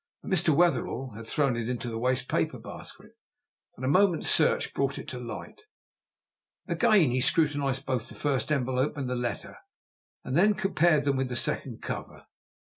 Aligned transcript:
Mr. 0.25 0.49
Wetherell 0.49 1.11
had 1.15 1.27
thrown 1.27 1.55
it 1.55 1.69
into 1.69 1.87
the 1.87 1.99
waste 1.99 2.27
paper 2.27 2.57
basket, 2.57 3.15
but 3.75 3.85
a 3.85 3.87
moment's 3.87 4.27
search 4.27 4.73
brought 4.73 4.97
it 4.97 5.07
to 5.09 5.19
light. 5.19 5.61
Again 6.67 7.11
he 7.11 7.21
scrutinized 7.21 7.85
both 7.85 8.09
the 8.09 8.15
first 8.15 8.51
envelope 8.51 8.97
and 8.97 9.07
the 9.07 9.13
letter, 9.15 9.57
and 10.23 10.35
then 10.35 10.55
compared 10.55 11.03
them 11.03 11.17
with 11.17 11.29
the 11.29 11.35
second 11.35 11.83
cover. 11.83 12.25